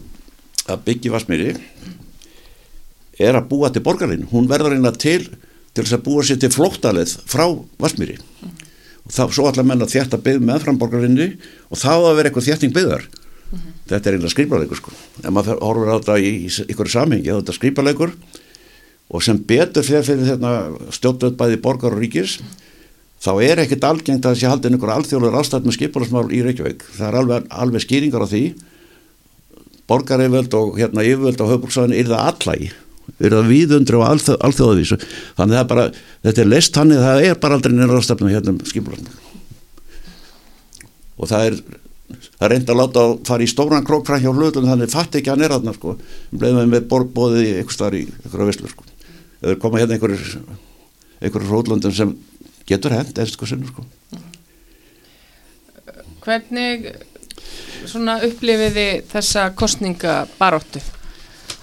[0.69, 1.51] að byggja vassmýri
[3.19, 4.29] er að búa til borgarinn.
[4.33, 5.29] Hún verður einlega til
[5.75, 7.47] til þess að búa sér til flóttalið frá
[7.79, 8.19] vassmýri.
[8.43, 8.69] Mm
[9.09, 11.27] og þá svo allar menn að þjætta byggð með framborgarinnu
[11.73, 13.77] og þá að vera eitthvað þjætting byggðar mm -hmm.
[13.89, 14.93] þetta er einlega skrýparleikur sko
[15.25, 16.33] ef maður horfur á þetta í
[16.69, 18.13] ykkur samhengi þetta er skrýparleikur
[19.09, 22.39] og sem betur fyrir fyrir þetta stjórnvöld bæði borgar og ríkis
[23.19, 27.09] þá er ekkit algengt að þessi haldin ykkur alþjóðlega rástætt með skipulasmál í Reykjavík það
[27.09, 28.45] er alveg, alveg skýringar á því
[29.89, 32.71] borgareiföld og hérna yfirvöld á höfbruksvæðinu er það allægi
[33.27, 35.01] er það viðundri og alþjóð, alþjóðavísu.
[35.39, 35.89] Þannig það er bara,
[36.29, 39.27] þetta er list þannig það er bara aldrei neina ráðstafnum hérna um skipulöfnum
[41.19, 41.57] og það er
[42.39, 45.33] það er reynd að láta að fara í stóran krókfræð hjá hlutum þannig fatt ekki
[45.33, 45.95] að nýra þarna sko.
[46.31, 48.87] Bleið með borgbóðið í einhver starf í einhverja visslur sko.
[49.43, 50.39] Eða koma hérna einhverjur
[51.19, 52.15] einhverjur hrótlöndum sem
[52.69, 53.87] getur hend eða sko sinnur sko.
[56.23, 56.89] Hvernig
[57.89, 60.83] svona upplifiði þessa kostningabaróttu?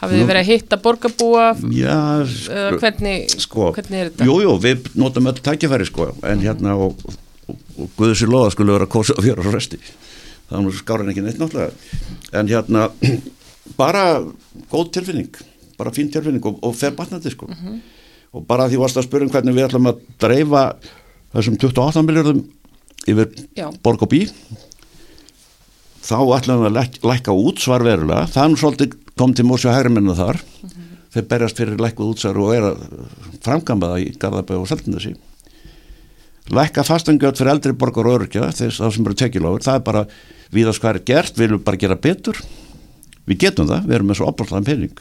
[0.02, 1.46] Hafið þið verið að hitta borgarbúa?
[1.72, 4.28] Já, sko, hvernig, sko, hvernig er þetta?
[4.28, 7.00] Jú, jú, við notum öll tækifæri sko, en hérna og,
[7.48, 9.80] og, og Guður sér loða skulle vera að kosa að fjöra á resti.
[10.50, 12.02] Það er nú skárin ekki neitt náttúrulega.
[12.36, 12.90] En hérna,
[13.82, 14.04] bara
[14.74, 15.40] góð tilfinning,
[15.80, 17.48] bara fín tilfinning og, og fer batnandi sko.
[17.48, 17.80] Mm -hmm.
[18.36, 20.76] Og bara því varst að spyrja um hvernig við ætlum að dreifa
[21.34, 22.44] þessum 28 miljardum
[23.08, 23.72] yfir Já.
[23.84, 24.28] borg og bí,
[26.04, 28.28] þá ætlum við að læk, lækka út svarverulega.
[28.28, 30.42] Það er nú svolítið kom til Mósi og Hægrimennu þar.
[30.42, 30.98] Mm -hmm.
[31.14, 32.78] þeir berjast fyrir lækkuð útsar og er að
[33.42, 35.16] framkamba það í Garðabæð og Seltindasi
[36.54, 40.06] lækka fastangjöld fyrir eldri borgar og örkja þess að sem eru tekilofur, það er bara
[40.54, 42.40] við að er gert, við viljum bara gera betur.
[43.26, 45.00] Við getum það, við erum með svo opaltaðan pening.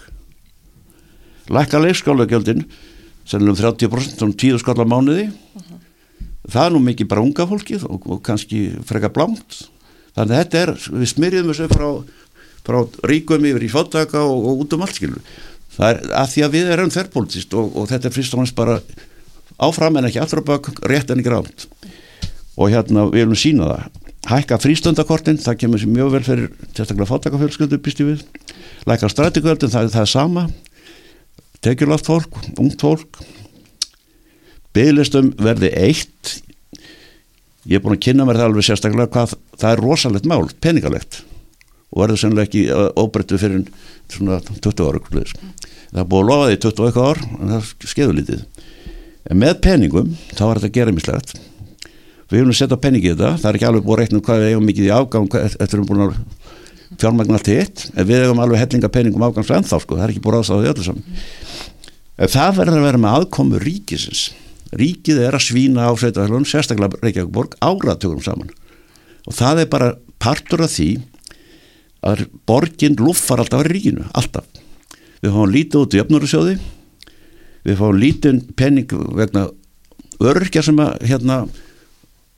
[1.53, 2.65] Lækka leikskálagjöldin
[3.29, 5.29] sennilegum 30% um tíu skallar mánuði.
[5.29, 5.79] Uh -huh.
[6.49, 9.69] það er nú mikið bara unga fólkið og, og kannski freka blámt
[10.15, 12.05] þannig að þetta er, við smyrjum þessu frá
[12.65, 15.21] frá ríkum yfir í fóttaka og, og út um allt skilur
[15.75, 18.61] það er að því að við erum þerrpolítist og, og þetta er fyrst og náttúrulega
[18.63, 19.05] bara
[19.69, 21.69] áfram en ekki á bak, rétt en ekki rámt
[22.55, 24.01] og hérna við viljum sína það.
[24.25, 28.23] Hækka frístundakortin, það kemur sér mjög vel fyrir sérstaklega fóttakafjölsköldu býstu við.
[28.89, 30.47] Lækka strætikvöldin, það, það er sama.
[31.65, 33.21] Tekjulátt fólk ungt fólk.
[34.75, 36.39] Bygglistum verði eitt.
[37.69, 41.21] Ég er búin að kynna mér það alveg sérstaklega hvað það er rosalegt mál, peningalegt
[41.95, 42.65] og verður sennilega ekki
[42.99, 43.65] óbreyttu fyrir
[44.11, 45.01] svona 20 ára
[45.95, 48.47] það er búið að lofa því 21 ár en það skeður lítið
[49.31, 51.37] en með peningum þá var þetta að gera mislegt
[52.35, 53.33] við höfum að setja peningi þetta.
[53.41, 55.65] Það er ekki alveg búið að reikna um hvað við eigum mikið í afgang eftir
[55.65, 56.15] að við erum búin að
[57.03, 60.25] fjármagna allt hitt en við eigum alveg hellinga peningum afgangs ennþá sko, það er ekki
[60.25, 61.23] búið aðsáðið öllu saman.
[62.15, 64.25] En það verður að vera með aðkomu ríkisins.
[64.75, 68.53] Ríkið er að svína á sveitafélagum sérstaklega Reykjavík borg áratugum saman.
[69.27, 69.91] Og það er bara
[70.23, 70.89] partur af því
[72.05, 74.47] að borginn luffar alltaf í ríkinu, alltaf.
[75.25, 76.57] Við fáum lítið út í öfnurusjóði,
[77.65, 79.47] við fáum lítið penning vegna
[80.25, 81.39] örkja sem að hérna,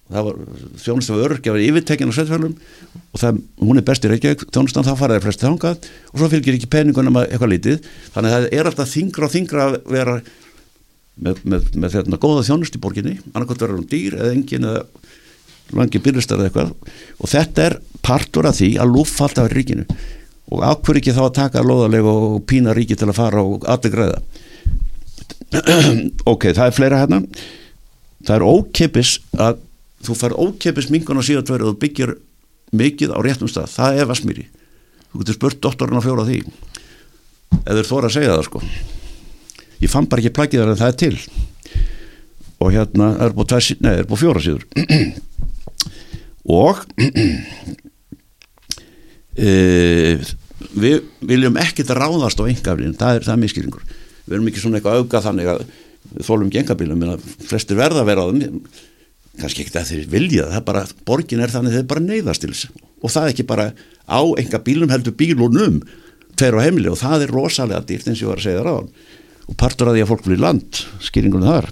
[0.07, 0.41] það var
[0.85, 2.55] þjónust af örkja að vera yfirtekinn á sveitfælum
[3.11, 6.59] og það, hún er best í Reykjavík, þjónustan þá faraði flesti þangað og svo fylgir
[6.59, 10.17] ekki penningunum eitthvað lítið, þannig að það er alltaf þingra og þingra að vera
[11.17, 14.85] með, með, með þetta góða þjónust í borginni, annarkot verður hún dýr eða engin eða
[15.75, 16.73] langi byrjustar eða eitthvað.
[17.19, 17.77] Og þetta er
[18.07, 19.87] partur af því að lúfa alltaf í ríkinu.
[20.55, 23.95] Og ákveður ekki þá að taka loðalega og pína ríki til að fara og allir
[23.95, 24.21] greiða
[26.33, 27.21] ok, það er fleira hérna.
[28.27, 29.61] Það er ókeppis að
[30.07, 32.15] þú fær ókeppis mingun á síðan tverju og þú byggir
[32.77, 33.71] mikið á réttum stað.
[33.75, 34.47] Það er vasmýri
[35.17, 36.39] þú getur spurt doktorinn að fjóra því.
[37.65, 38.63] Eða þú þóra að segja það sko.
[39.81, 41.17] Ég fann bara ekki plagið þar en það er til.
[42.57, 44.65] Og hérna er búið, tvær, nei, er búið fjóra síður.
[46.61, 46.83] Og
[49.37, 53.87] við viljum ekkert ráðast á engaflin, það er það miskilningur
[54.27, 55.65] við erum ekki svona eitthvað auka þannig að
[56.27, 57.05] þólum ekki engaflin,
[57.47, 58.61] flestir verða að vera á þeim.
[59.37, 62.53] Kannski ekki það þeir vilja það er bara, borgin er þannig þeir bara neyðast til
[62.55, 62.71] þess.
[63.05, 63.67] Og það er ekki bara
[64.09, 65.83] á enga bílum heldur bílunum
[66.41, 68.69] tveir á heimili og það er rosalega dýrt eins og ég var að segja það
[68.71, 68.89] ráðan
[69.47, 71.69] og partur að því að fólk í land skýringunum þar.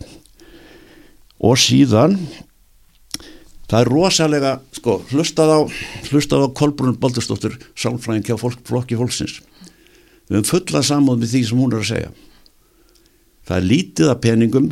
[1.44, 2.18] Og síðan
[3.75, 5.59] það er rosalega sko, hlustað á,
[6.13, 9.41] hlustað á Kolbrún Baldurstóttur sálfræðing hjá fólk, flokki fólksins.
[10.29, 12.13] Við höfum fullað samóð með því sem hún er að segja.
[13.45, 14.71] Það er lítið að peningum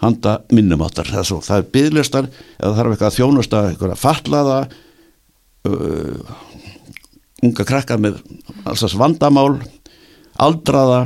[0.00, 4.02] handa minnumáttar það er, svo, það er bygglistar eða þarf eitthvað að þjónusta eitthvað að
[4.06, 4.58] fatlaða
[5.68, 6.36] uh,
[7.44, 8.20] unga krakka með
[8.64, 9.58] allsast vandamál
[10.40, 11.02] aldraða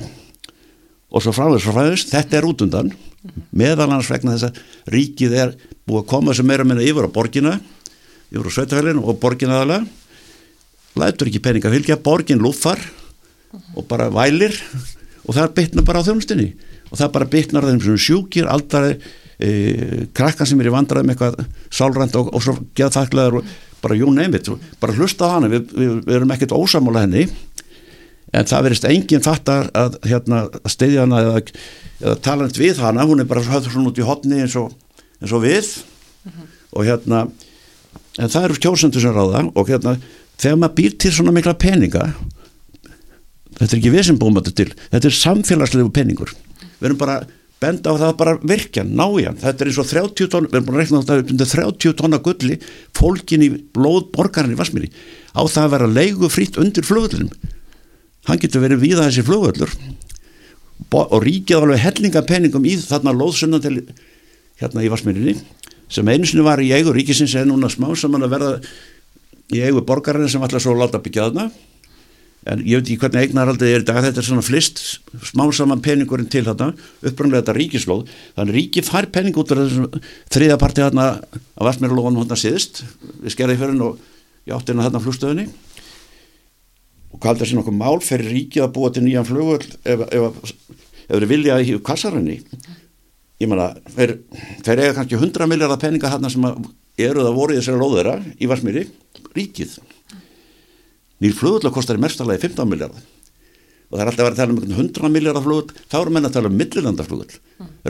[1.12, 2.92] og svo framvegs og framvegs, þetta er út undan
[3.54, 5.54] meðal hans vegna þess að ríkið er
[5.86, 7.56] búið að koma sem meira minna yfir á borgina
[8.32, 9.86] yfir á sveitafælinu og borgina aðalega
[10.98, 12.80] lætur ekki peninga fylgja, borgin lúfar
[13.76, 14.56] og bara vælir
[15.26, 16.52] og það bytnar bara á þjónustinni
[16.90, 18.96] og það bara bytnar þeim sem sjúkir aldrei
[19.40, 19.50] e,
[20.12, 21.38] krakkan sem er í vandraðum eitthvað
[21.72, 24.46] sálrænt og, og svo þakklegar og bara jú nefnit,
[24.78, 25.50] bara hlusta á hana.
[25.50, 27.24] Við, við, við erum ekkert ósamála henni
[28.32, 31.42] en það verist enginn fattar að, hérna, að steyðja hana eða,
[32.00, 34.72] eða tala henni við hana, hún er bara svona út í hotni eins og,
[35.20, 35.72] eins og við.
[36.22, 36.46] Uh -huh.
[36.72, 37.26] og hérna
[38.22, 39.96] en það eru kjósendur sem ráða og hérna
[40.38, 42.14] þegar maður býr til svona mikla peninga
[43.58, 46.34] þetta er ekki við sem búum þetta til þetta er samfélagslegu peningur.
[46.80, 47.22] Við erum bara
[47.62, 49.38] benda á það bara virkja, ná í hann.
[49.38, 52.58] Þetta er eins og 30 tónn, við erum búin að rekna þetta 30 tónna gulli,
[52.96, 54.90] fólkin í blóð borgarinn í Vasmíri
[55.32, 57.30] á það að vera leigu frýtt undir flugöldunum
[58.28, 59.72] hann getur verið víða þessi flugöldur
[60.92, 63.80] og ríkið alveg hellinga peningum í þarna loðsunna til
[64.60, 65.36] hérna í Vasmírinni
[65.92, 68.52] sem einsinu var í eigu ríkisins en núna smá saman að verða
[69.52, 71.50] í eigu borgarinn sem allar svo láta byggja þarna.
[72.48, 74.80] En ég veit ekki hvernig eignarhaldið er í dag þetta er svona flist
[75.28, 76.72] smá saman peningurinn til þarna
[77.04, 78.08] upprannlega þetta ríkislóð.
[78.38, 80.00] Þannig ríki fær pening út af þessum
[80.34, 82.82] þriðaparti þarna að Vestmjörlóðan þarna síðist
[83.20, 84.00] við skerði fyrir og
[84.48, 85.46] ég átti hérna þarna flugstöðinni
[87.12, 87.98] og það sem okkur mál?
[88.04, 90.52] Fyrir ríkið að búa til nýjan flugvöld ef, ef,
[91.06, 92.40] ef þeir vilja að híu kassarinni
[93.42, 94.16] ég menna þeir,
[94.66, 96.46] eiga kannski 100 miljardar peninga þarna sem
[97.02, 98.84] eru það voru í þessari lóðera í Vestmjörli
[99.36, 99.78] ríkið.
[101.22, 103.08] Nýr flugvöld kostar í mestarlegi 15 miljardar
[103.92, 106.28] og það er alltaf að vera að tala um 100 miljardar flugvöld þá eru menn
[106.28, 107.34] að tala um millilanda flugvöld.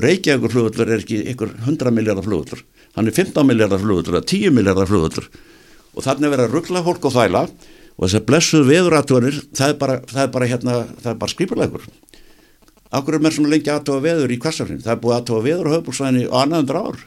[0.02, 2.64] Reykjavíkur flugvöld er ekki ykkur 100 miljardar flugvöld
[2.96, 5.22] hann er 15 miljardar flugvöld eða 10 miljardar flugvöld
[5.92, 7.42] og þannig að vera að ruggla fólk og þæla
[8.03, 10.79] og þess að blessuð veðuratúanir það er bara, það er bara, hérna,
[11.12, 11.87] bara skrifurlegur
[12.93, 15.75] Akkur er mér svona lengi aðtóa veður í kvassarinn það er búið aðtóa veður á
[15.79, 16.99] höfbúrsvæðinni á annaðundra ár.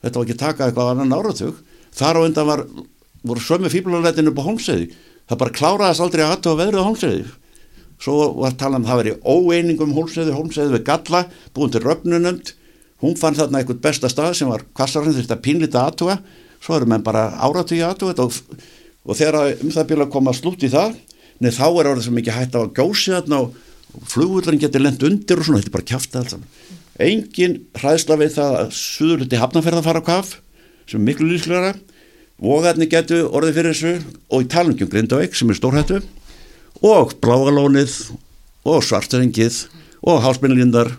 [0.00, 1.58] Þetta var ekki taka eitthvað annan áratug.
[1.92, 2.62] Þar á undan var,
[3.28, 4.86] voru sömu fíbluleginu upp á hómsæði
[5.26, 7.24] það bara kláraðast aldrei aðtöða veðrið á hólmsæði
[8.02, 11.22] svo var talað um það verið óeiningum hólmsæði, hólmsæði við galla
[11.56, 12.52] búin til rögnunönd
[13.02, 16.18] hún fann þarna eitthvað besta stað sem var kassarinn þetta pínlita aðtöða
[16.60, 18.38] svo erum við bara áratögi aðtöða og,
[19.06, 20.96] og þegar um það byrja að koma slútt í það
[21.42, 23.56] neð þá er orðið sem ekki hægt á að gjósi þarna og,
[24.12, 26.36] flugvöldurinn getur lent undir og svona, þetta er bara kæft alls
[27.06, 30.34] engin hræðsla við það að suðurluti hafnaferða fara á kaf
[30.88, 31.74] sem er miklu líklega
[32.36, 36.02] Vogarni getur orðið fyrir þessu og í talningum Grindavík sem er stórhættu
[36.84, 37.94] og Blágalónið
[38.68, 39.62] og Svartarengið
[40.04, 40.92] og Hálsbynlindar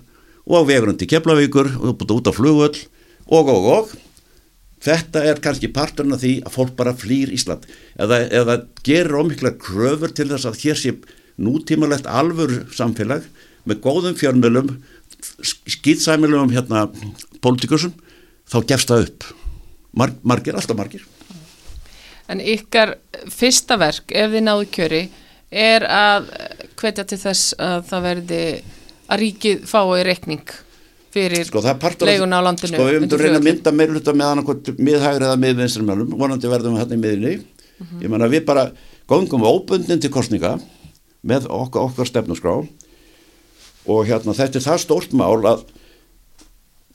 [0.47, 2.79] og vegurinn til Keflavíkur og búið út á flugvöld
[3.27, 3.93] og og og
[4.83, 7.65] þetta er kannski parturinn af því að fólk bara flýr Ísland.
[7.99, 10.93] Eða, eða gerir ómikla kröfur til þess að hér sé
[11.37, 13.25] nútímalegt alvur samfélag
[13.67, 14.71] með góðum fjörnmjölum
[15.41, 16.87] skýtsæmilum hérna
[17.41, 17.93] politikusum
[18.47, 19.29] þá gefst það upp.
[19.97, 21.05] Mar margir, alltaf margir.
[22.27, 22.97] En ykkar
[23.31, 25.03] fyrsta verk, ef þið náðu kjöri,
[25.49, 26.29] er að
[26.77, 28.41] hvetja til þess að það verði
[29.07, 30.55] að ríkið fái reikning
[31.17, 31.63] fyrir sko,
[32.05, 32.73] leiguna á landinu.
[32.73, 36.83] Sko við myndum reyna að mynda meirluta með annarkot miðhægur eða miðvinstrumjálum, vonandi verðum við
[36.83, 37.35] hérna í miðinni.
[37.37, 38.03] Mm -hmm.
[38.05, 38.69] Ég menna við bara
[39.07, 40.57] gongum óbundin til kostninga
[41.27, 42.53] með okkar, okkar stefnusgrá
[43.87, 45.65] og hérna þetta er það stórt mál að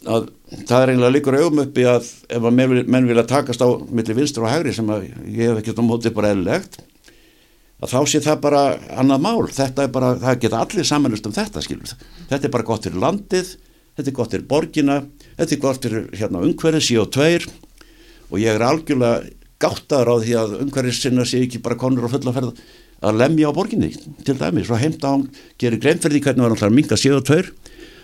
[0.03, 0.31] að
[0.67, 4.47] það er eiginlega líkur auðum uppi að ef að menn vilja takast á millir vinstur
[4.47, 6.81] og hægri sem að ég hef ekkert á móti bara eðlilegt
[7.83, 8.63] að þá sé það bara
[8.99, 11.95] annað mál, þetta er bara, það geta allir samanlust um þetta skilur
[12.31, 13.55] þetta er bara gott fyrir landið,
[13.97, 15.01] þetta er gott fyrir borgina,
[15.39, 17.49] þetta er gott fyrir hérna umhverfið sí og tveir
[18.31, 19.33] og ég er algjörlega
[19.63, 22.63] gáttaður á því að umhverfið sinna sé ekki bara konur og fullaferð
[23.03, 23.91] að lemja á borginni
[24.23, 25.29] til dæmi, svo heimt á hann
[25.59, 27.51] gerir greinferði hvernig var hann minga sí og tveir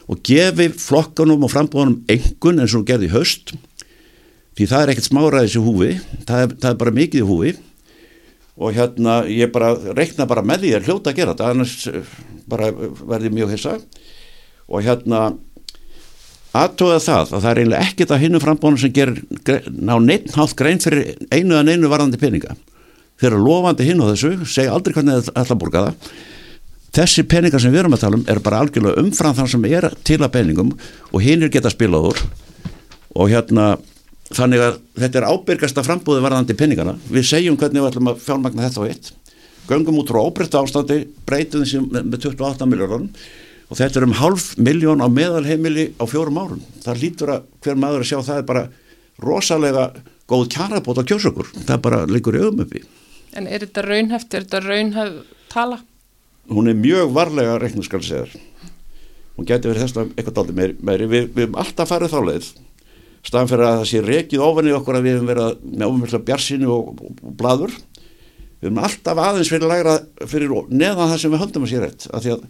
[0.08, 3.54] og gefi flokkanum og frambóðanum engun eins og gerði höst
[4.58, 5.90] því það er ekkert smáraðis í húfi
[6.26, 7.56] það er, það er bara mikið í húfi.
[8.58, 12.14] Og hérna ég bara reikna bara með því að hljóta að gera þetta annars eh,
[12.50, 13.76] bara verði mjög hissa.
[14.66, 15.20] Og hérna
[16.56, 19.12] aðtóða það að það er eiginlega ekkert að hinnu frambóðanum sem ger
[19.68, 22.56] ná neitt hátt grein fyrir einu að einu varðandi peninga.
[23.18, 26.10] Þeir eru lofandi hinn á þessu segja aldrei hvernig það ætla að borga það.
[26.98, 29.88] Þessi peningar sem við erum að tala um er bara algjörlega umfram þann sem er
[30.08, 30.72] til að peningum
[31.12, 32.22] og hinnir geta spilað úr.
[33.18, 33.74] Og hérna
[34.32, 36.96] þannig að þetta er ábyrgasta frambúði varðandi peningana.
[37.12, 39.12] Við segjum hvernig við ætlum að fjármagna þetta á eitt.
[39.68, 43.10] Göngum út frá óbreytta ástandi breytum þessi með 28 miljónum
[43.68, 47.80] og þetta er um halv miljón á meðalheimili á fjórum árun það lítur að hver
[47.80, 48.64] maður að sjá það er bara
[49.20, 49.90] rosalega
[50.28, 52.84] góð kjarabót á kjósökur það bara líkur í ögum uppi.
[53.36, 55.82] En er þetta raunhæft, er þetta raunhæf tala?
[56.48, 58.32] hún er mjög varlega reiknarskal segjar
[59.36, 61.08] hún geti verið þess að eitthvað daldi meiri, meiri.
[61.10, 62.48] Við, við hefum alltaf farið þá leið
[63.28, 66.22] staðan fyrir að það sé rekið ofan í okkur að við hefum verið með ofumfylgja
[66.30, 71.34] bjarsinu og, og, og bladur við hefum alltaf aðeins fyrir lægra fyrir neðan það sem
[71.34, 72.48] við höldum að sé rétt af því að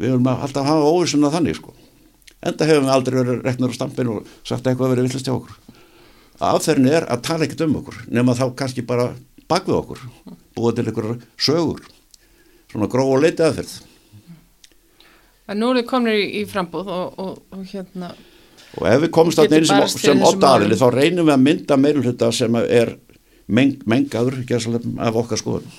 [0.00, 1.74] við hefum alltaf hafa óvisuna þannig sko
[2.46, 5.34] enda hefum við aldrei verið reknar á stampin og sagt eitthvað að verið villast hjá
[5.36, 5.56] okkur
[6.46, 9.10] aðferðin er að tala ekkert um okkur nema þá kannski bara
[9.48, 10.06] bak við okkur
[10.56, 11.84] búið til einhverjar sögur
[12.72, 13.76] svona gróð og leiti aðferð
[15.46, 18.10] En nú er þið komin í, í frambúð og, og, og hérna
[18.76, 20.74] og ef við komumst að neina sem, sem málum.
[20.74, 22.96] þá reynum við að mynda meirulhutta sem er
[23.46, 24.40] meng, mengaður
[25.06, 25.70] af okkar skoðun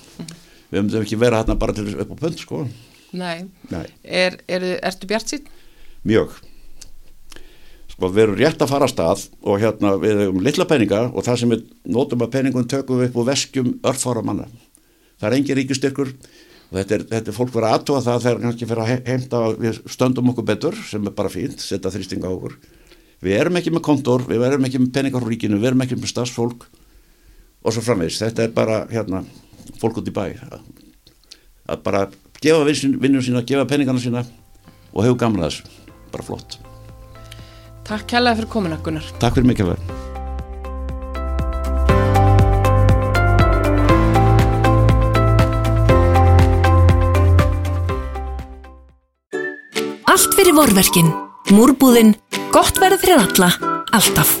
[0.70, 2.64] við höfum ekki vera hérna bara til upp á pönd sko.
[3.16, 5.46] Nei, Nei, er, er, ertu bjart sín?
[6.08, 6.34] mjög.
[7.92, 11.24] Sko við erum rétt að fara að stað og hérna við hefum litla peninga og
[11.26, 11.64] það sem við
[11.96, 14.46] notum að peningum tökum við upp og veskjum örfára manna.
[15.18, 18.68] Það er engin ríkistyrkur og þetta er, þetta er fólk verið aðtúa það þegar kannski
[18.70, 22.32] fyrir að he- heimta við stöndum okkur betur sem er bara fínt, setja þrýstinga á
[22.36, 22.54] okkur.
[23.24, 25.98] Við erum ekki með kontor, við erum ekki með peningar á ríkinu, við erum ekki
[25.98, 26.68] með stafsfólk
[27.66, 29.24] og svo framvegis, þetta er bara hérna,
[29.82, 30.28] fólk út í bæ.
[31.68, 32.04] Að bara
[32.42, 34.24] gefa vinnum sína, gefa peningana sína
[34.92, 35.68] og hefur gamla þessu,
[36.12, 36.58] bara flott
[37.88, 39.06] Takk kærlega fyrir komuna Gunnar.
[39.16, 39.96] Takk fyrir mikið verð
[50.08, 51.12] Allt fyrir vorverkin.
[51.54, 52.16] Múrbúðin.
[52.52, 53.52] Gott verð fyrir alla.
[53.94, 54.40] Alltaf.